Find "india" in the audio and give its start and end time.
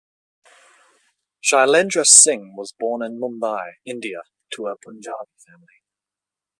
3.85-4.21